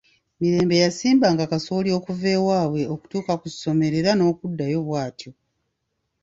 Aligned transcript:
Mirembe 0.39 0.75
yasimbanga 0.83 1.43
kasooli 1.51 1.89
okuva 1.97 2.27
ewaabwe 2.37 2.81
okutuuka 2.93 3.33
ku 3.41 3.47
ssomero 3.53 3.95
era 4.01 4.11
n'okuddayo 4.15 4.79
bw'atyo. 4.87 5.31